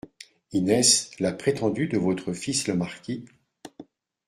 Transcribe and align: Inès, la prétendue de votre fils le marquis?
Inès, 0.51 1.11
la 1.19 1.31
prétendue 1.31 1.87
de 1.87 1.99
votre 1.99 2.33
fils 2.33 2.67
le 2.67 2.73
marquis? 2.75 3.23